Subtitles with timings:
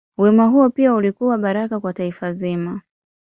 [0.17, 2.81] Wema huo pia ulikuwa baraka kwa taifa zima.